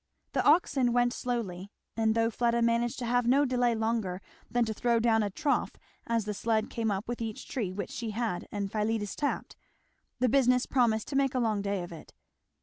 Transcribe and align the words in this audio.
The 0.31 0.43
oxen 0.43 0.93
went 0.93 1.13
slowly, 1.13 1.71
and 1.95 2.15
though 2.15 2.31
Fleda 2.31 2.63
managed 2.63 2.97
to 2.97 3.05
have 3.05 3.27
no 3.27 3.45
delay 3.45 3.75
longer 3.75 4.19
than 4.49 4.65
to 4.65 4.73
throw 4.73 4.99
down 4.99 5.21
a 5.21 5.29
trough 5.29 5.73
as 6.07 6.25
the 6.25 6.33
sled 6.33 6.71
came 6.71 6.89
up 6.89 7.07
with 7.07 7.21
each 7.21 7.47
tree 7.47 7.71
which 7.71 7.91
she 7.91 8.11
and 8.13 8.71
Philetus 8.71 9.11
had 9.13 9.17
tapped, 9.17 9.55
the 10.17 10.27
business 10.27 10.65
promised 10.65 11.07
to 11.09 11.15
make 11.15 11.35
a 11.35 11.39
long 11.39 11.61
day 11.61 11.83
of 11.83 11.91
it. 11.91 12.15